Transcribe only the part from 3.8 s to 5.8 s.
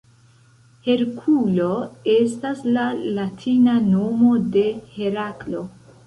nomo de Heraklo.